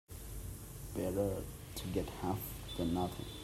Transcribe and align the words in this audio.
Better 0.95 1.43
to 1.75 1.87
get 1.93 2.09
half 2.21 2.39
than 2.75 2.95
nothing. 2.95 3.27